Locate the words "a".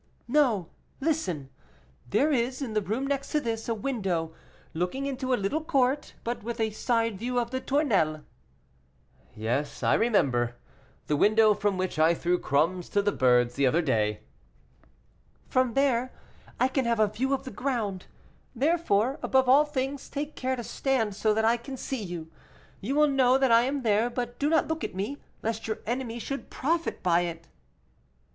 3.69-3.75, 5.31-5.35, 6.59-6.71, 16.99-17.05